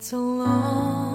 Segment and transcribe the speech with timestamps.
[0.00, 1.09] 走了。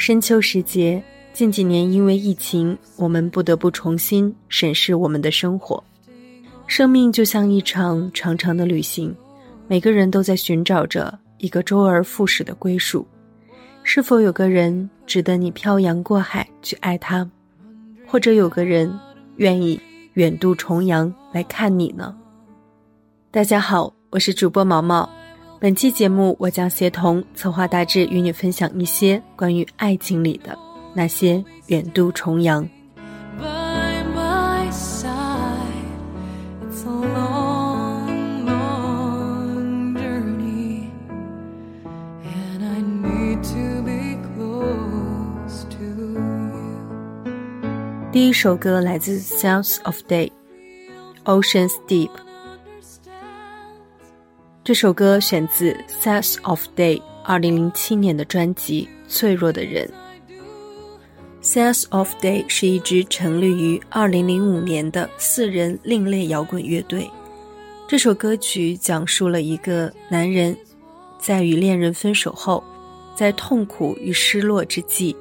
[0.00, 1.00] 深秋时节，
[1.34, 5.84] 近几年因为疫情，我们不得不重新审视我们的生活。
[6.66, 9.14] 生命就像一场长长的旅行，
[9.68, 13.06] 每个人都在寻找着一个周而复始的归属。
[13.82, 17.30] 是否有个人值得你漂洋过海去爱他？
[18.06, 18.90] 或者有个人
[19.36, 19.78] 愿意
[20.14, 22.16] 远渡重洋来看你呢？
[23.30, 25.06] 大家好，我是主播毛毛。
[25.62, 30.58] 本期节目，我将协同策划大致与你分享一些关于爱情里的
[30.94, 32.66] 那些远渡重洋。
[48.10, 50.32] 第一首歌来自《s o u n s of Day》，
[51.24, 52.08] 《Oceans Deep》。
[54.62, 59.88] 这首歌选自《s a n s of Day》二零零七年的专辑《脆弱的人》。
[61.40, 67.10] s a n s of Day 是一支成立于二零零五年的四人另类摇滚乐队。
[67.88, 70.54] 这首歌曲讲述了一个男人
[71.18, 72.62] 在与恋人分手后，
[73.16, 75.16] 在痛苦与失落之际，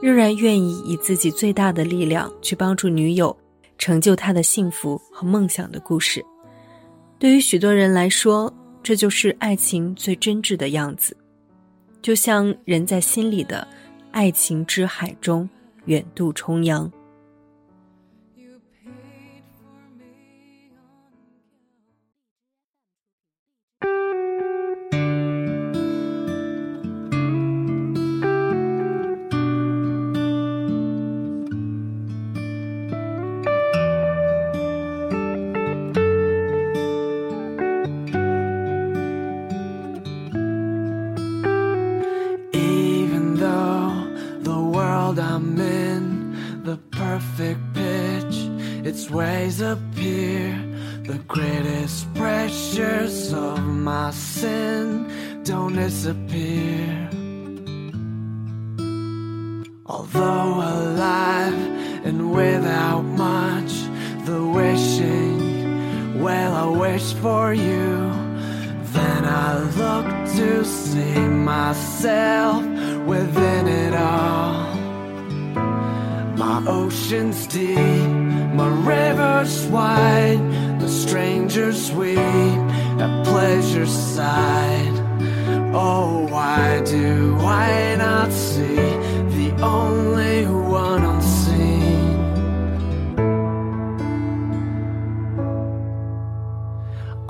[0.00, 3.36] 仍然愿意以自己最大的力量去帮助女友，
[3.78, 6.24] 成就她的幸福和梦想的故事。
[7.18, 8.50] 对于许多人来说，
[8.86, 11.16] 这就是爱情最真挚的样子，
[12.00, 13.66] 就像人在心里的
[14.12, 15.48] 爱情之海中
[15.86, 16.88] 远渡重洋。
[70.36, 71.18] to see
[71.54, 72.62] myself
[73.06, 74.68] within it all.
[76.42, 78.06] My ocean's deep,
[78.60, 80.38] my river's wide,
[80.78, 82.18] the strangers weep
[82.98, 84.96] at pleasure's side.
[85.72, 88.80] Oh, why do I not see
[89.38, 90.38] the only
[90.78, 92.08] one unseen?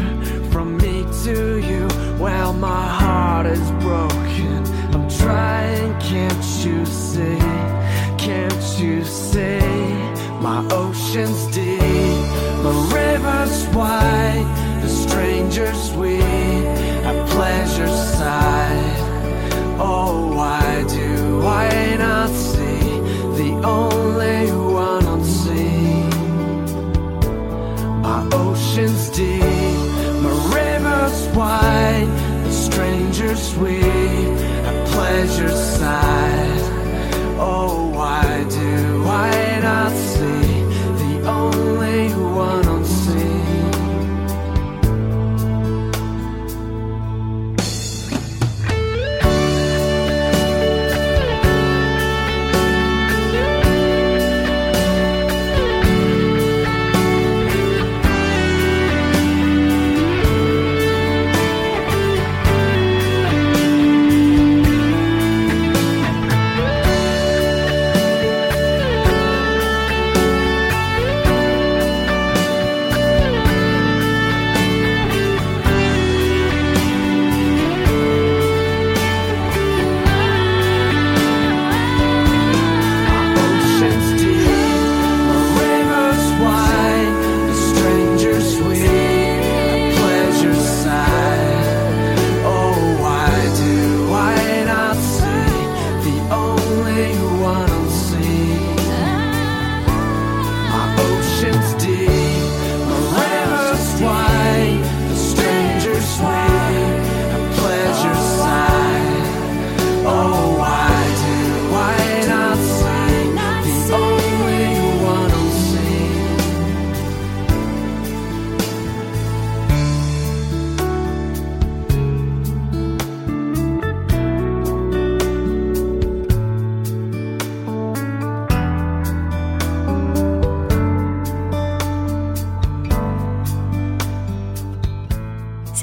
[0.52, 1.88] from me to you.
[2.24, 4.62] Well, my heart is broken.
[4.94, 7.40] I'm trying, can't you see?
[8.26, 9.74] Can't you see?
[10.48, 12.26] My ocean's deep,
[12.68, 14.46] my river's wide,
[14.84, 16.18] the strangers we
[17.08, 18.07] have pleasures.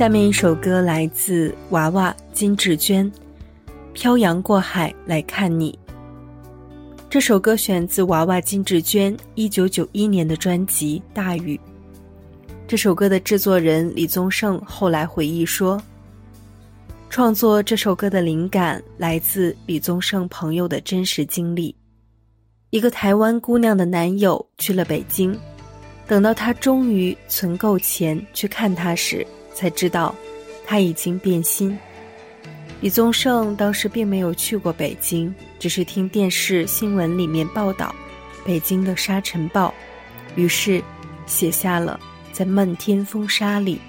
[0.05, 3.11] 下面一首歌来自娃娃金志娟，
[3.95, 5.79] 《漂洋过海来看你》。
[7.09, 11.57] 这首歌选自娃娃金志娟1991年的专辑《大雨》。
[12.69, 15.81] 这首歌的制作人李宗盛后来回忆说，
[17.09, 21.75] 创作这首歌的灵感来自李宗盛朋友的真实经历：
[22.69, 25.35] 一个台湾姑娘的男友去了北京，
[26.07, 29.27] 等到她终于存够钱去看他时。
[29.55, 30.15] 才知道
[30.67, 31.79] 他已经变心。
[32.81, 37.95] 李宗盛当时并没有去过北京，只是听电视新闻里面报道
[38.45, 39.73] 北京的沙尘暴，
[40.35, 40.83] 于是
[41.25, 41.99] 写下了
[42.33, 43.81] “在漫天风沙里，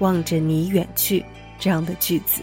[0.00, 1.22] 望着你远去”
[1.60, 2.42] 这样的句子。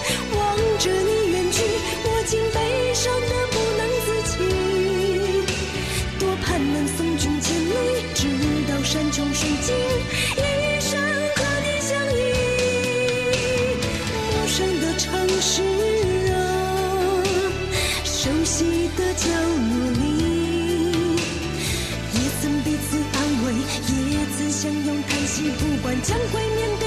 [24.61, 26.80] 相拥叹息，不管将会面对。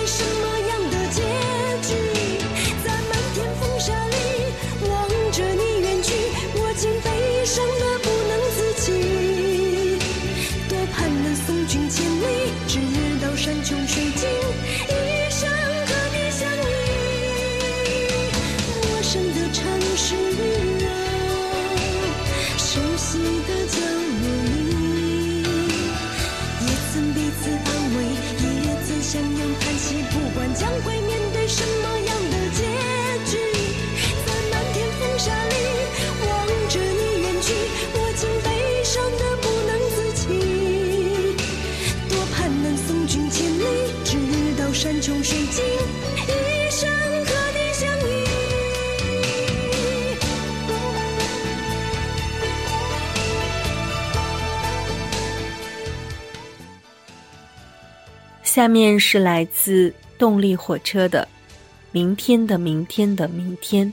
[58.55, 61.27] 下面是来自动力火车的
[61.91, 63.93] 《明天的明天的明天》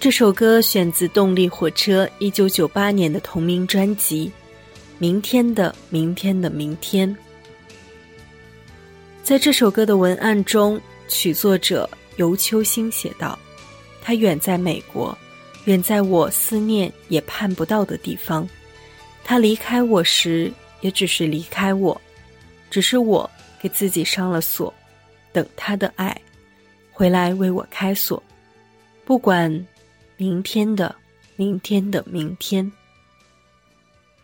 [0.00, 4.26] 这首歌，选自动力火车一九九八年的同名专辑
[4.98, 7.08] 《明天的明天的明天》。
[9.22, 13.38] 在这首歌的文案中，曲作者尤秋兴写道
[14.02, 15.16] ：“他远在美国，
[15.66, 18.44] 远在我思念也盼不到的地方。
[19.22, 20.50] 他离开我时，
[20.80, 21.98] 也只是离开我，
[22.70, 23.24] 只是我。”
[23.68, 24.72] 自己上了锁，
[25.32, 26.14] 等他的爱
[26.92, 28.22] 回来为我开锁。
[29.04, 29.64] 不管
[30.16, 30.94] 明天的
[31.36, 32.70] 明天的明天。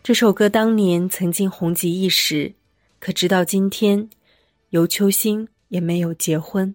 [0.01, 2.53] 这首歌当年曾经红极一时，
[2.99, 4.09] 可直到今天，
[4.71, 6.73] 尤秋兴也没有结婚。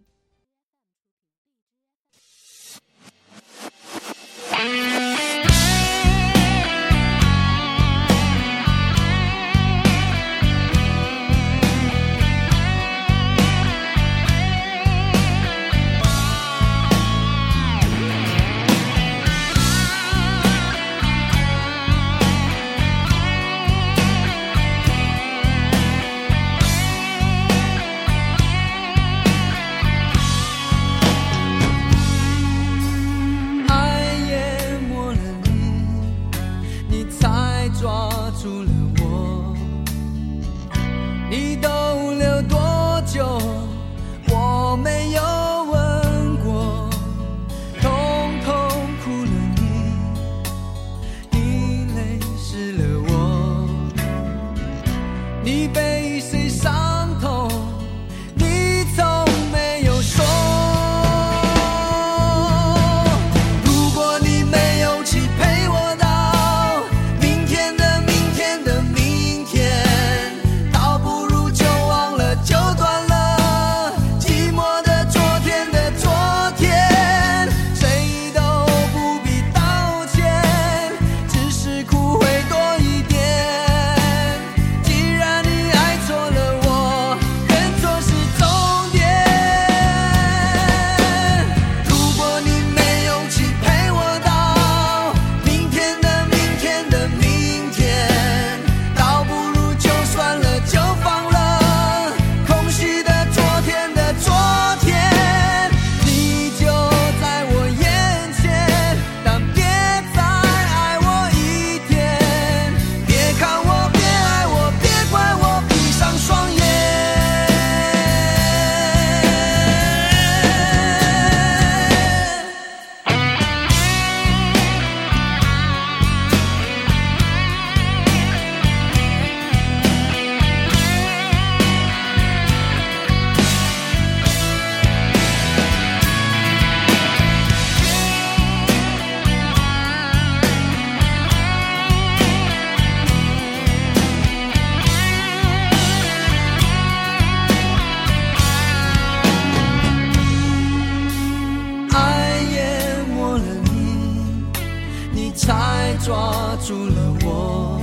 [156.08, 156.16] 抓
[156.64, 157.78] 住了我，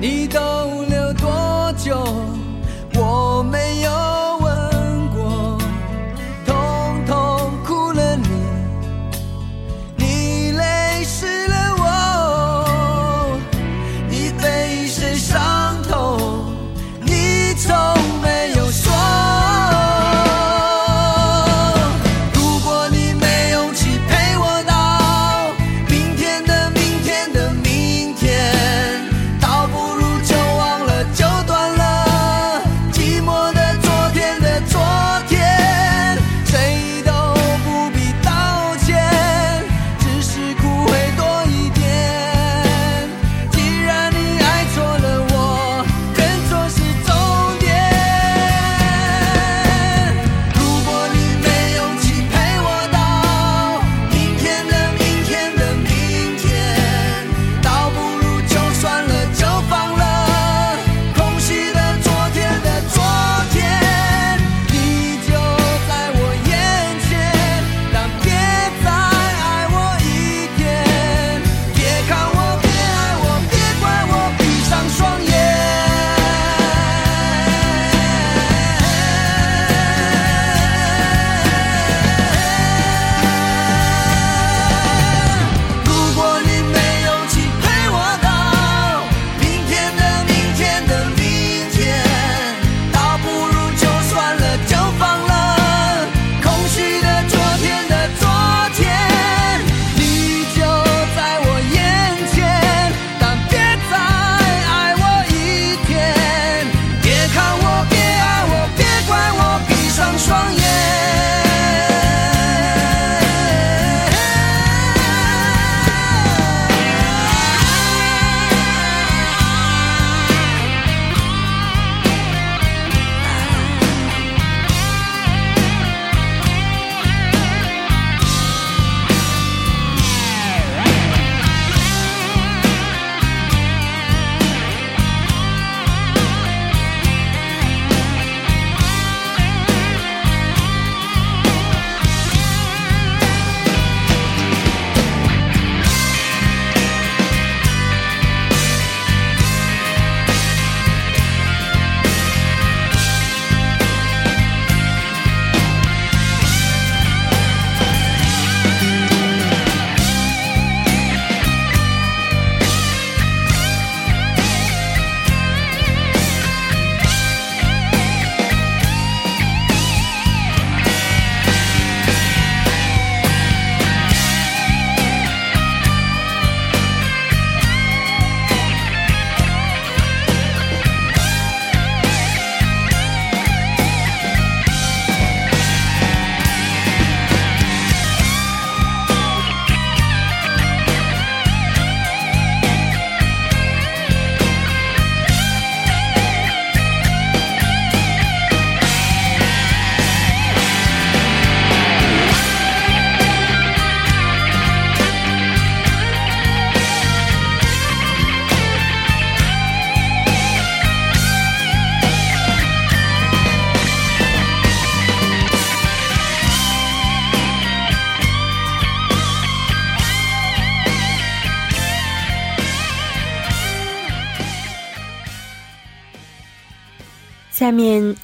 [0.00, 0.40] 你逗
[0.88, 2.38] 留多久？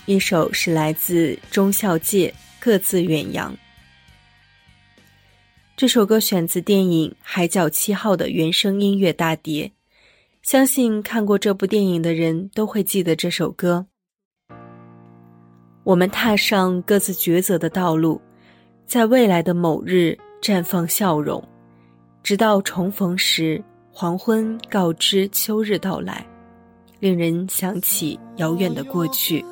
[0.07, 3.55] 一首是来自《中孝界》，各自远扬。
[5.77, 9.71] 这首歌选自电影《海角七号》的原声音乐大碟，
[10.43, 13.85] 相信看过这部电影的人都会记得这首歌。
[15.85, 18.19] 我们踏上各自抉择的道路，
[18.87, 21.43] 在未来的某日绽放笑容，
[22.23, 26.30] 直到重逢时，黄昏告知秋日到来。
[27.01, 29.43] 令人想起遥远的过去，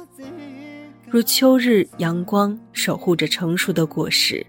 [1.11, 4.45] 如秋日阳光守护着成熟的果实。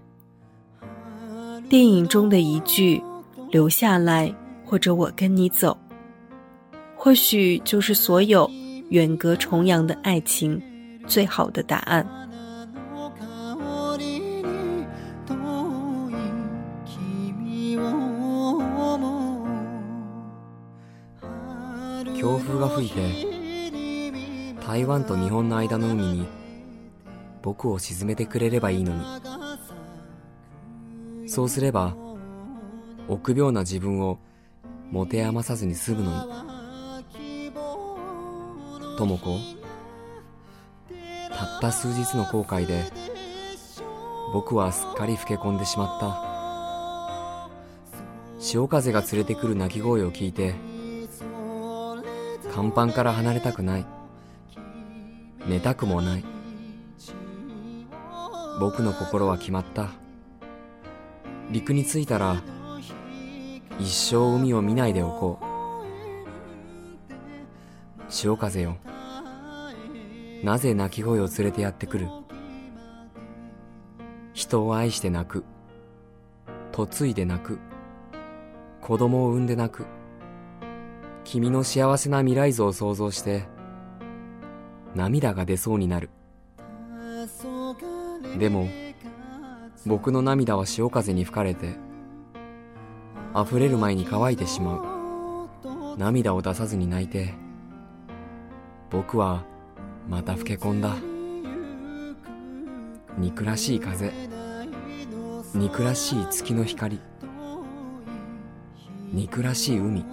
[1.70, 3.02] 电影中的一句
[3.50, 4.32] “留下来”
[4.66, 5.74] 或者“我跟你走”，
[6.94, 8.48] 或许就是所有
[8.90, 10.60] 远隔重洋的爱情
[11.06, 12.06] 最好的答案。
[22.30, 26.26] 強風が吹いて台湾と日本の間の海に
[27.42, 28.94] 僕を沈めてくれればいいの
[31.24, 31.96] にそうすれば
[33.08, 34.20] 臆病な自分を
[34.92, 37.46] 持て余さずに済むのに
[38.96, 39.38] 智子
[41.36, 42.84] たった数日の後悔で
[44.32, 46.00] 僕はすっかり老け込んでしまっ
[48.38, 50.54] た潮風が連れてくる鳴き声を聞いて
[52.50, 53.86] 甲板から離れたくない。
[55.46, 56.24] 寝たくもない。
[58.58, 59.90] 僕の心は決まった。
[61.50, 62.42] 陸に着いたら、
[63.78, 65.38] 一生海を見ないでおこ
[68.08, 68.12] う。
[68.12, 68.78] 潮風よ。
[70.42, 72.08] なぜ泣き声を連れてやってくる
[74.32, 75.44] 人を愛して泣く。
[76.76, 77.58] 嫁いで泣く。
[78.80, 79.86] 子供を産んで泣く。
[81.24, 83.44] 君の幸せな未来像を想像して
[84.94, 86.10] 涙が出そうになる
[88.38, 88.68] でも
[89.86, 91.74] 僕の涙は潮風に吹かれて
[93.34, 94.78] 溢れる前に乾いてしま
[95.54, 97.34] う涙を出さずに泣いて
[98.90, 99.44] 僕は
[100.08, 100.96] また老け込んだ
[103.18, 104.12] 憎らしい風
[105.54, 107.00] 憎らしい月の光
[109.12, 110.04] 憎らしい海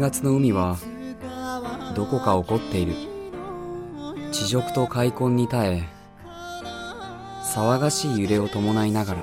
[0.00, 0.78] 月の海は
[1.94, 2.94] どこか怒っている
[4.32, 5.84] 地辱と開墾に耐え
[7.54, 9.20] 騒がしい揺れを伴いながら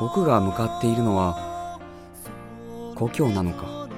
[0.00, 1.78] 僕が向かっているのは
[2.94, 3.88] 故郷なのか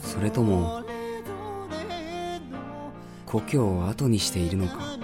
[0.00, 0.82] それとも
[3.26, 4.98] 故郷を後にしているのか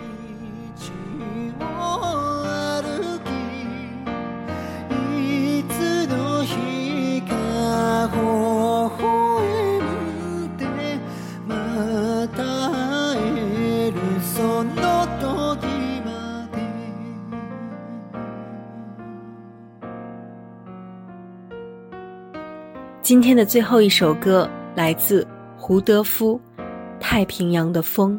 [23.10, 26.40] 今天的最后一首歌来自胡德夫，
[27.00, 28.16] 《太平洋的风》。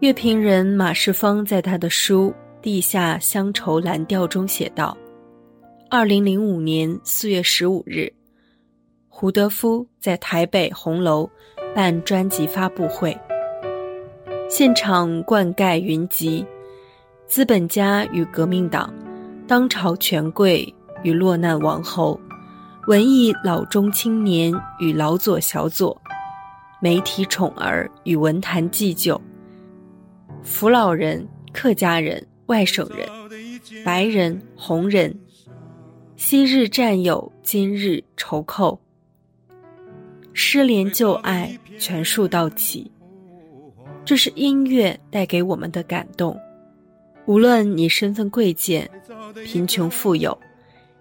[0.00, 2.30] 乐评人马世芳在他的书
[2.60, 4.94] 《地下乡愁蓝调》中写道
[5.88, 8.12] ：“二零零五年四月十五日，
[9.08, 11.26] 胡德夫在台北红楼
[11.74, 13.16] 办专辑发布会，
[14.50, 16.44] 现场灌溉云集，
[17.26, 18.92] 资本家与革命党，
[19.46, 20.70] 当朝权贵
[21.02, 22.20] 与落难王侯。”
[22.88, 25.94] 文艺老中青年与老左小左，
[26.80, 29.20] 媒体宠儿与文坛祭酒，
[30.42, 33.06] 扶老人客家人外省人，
[33.84, 35.14] 白人红人，
[36.16, 38.80] 昔日战友今日仇寇，
[40.32, 42.90] 失联旧爱全数到齐，
[44.02, 46.34] 这是音乐带给我们的感动，
[47.26, 48.90] 无论你身份贵贱，
[49.44, 50.34] 贫穷富有。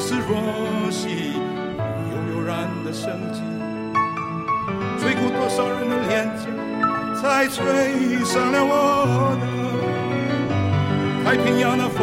[0.00, 0.34] 是若
[0.90, 3.40] 息，悠悠然的生机，
[4.98, 6.46] 吹过多少人的脸颊，
[7.20, 8.74] 才吹上了我
[9.40, 9.42] 的。
[11.22, 12.00] 太平洋的风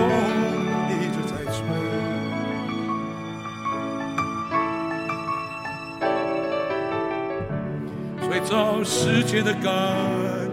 [0.94, 1.58] 一直在吹，
[8.30, 9.68] 最早世界的感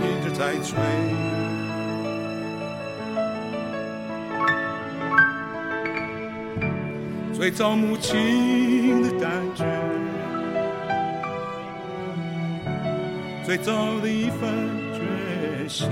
[0.00, 1.35] 一直在吹。
[7.46, 9.64] 最早母亲的感觉，
[13.44, 13.70] 最早
[14.02, 14.50] 的一份
[14.92, 15.88] 决心，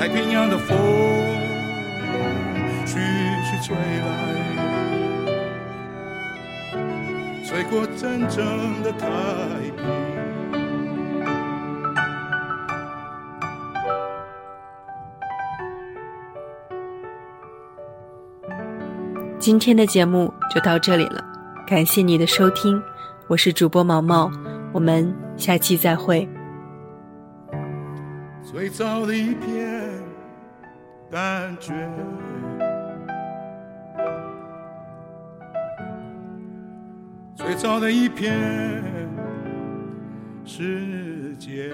[0.00, 0.78] 太平洋的风
[2.86, 2.98] 徐
[3.44, 4.34] 徐吹来，
[7.44, 9.06] 吹过真正的太
[9.76, 9.84] 平。
[19.38, 21.22] 今天的节目就到这里了，
[21.66, 22.82] 感谢你的收听，
[23.28, 24.32] 我是主播毛毛，
[24.72, 26.26] 我们下期再会。
[28.42, 29.89] 最早的一片。
[31.10, 31.72] 感觉，
[37.34, 38.80] 最早的一片
[40.44, 41.72] 世界。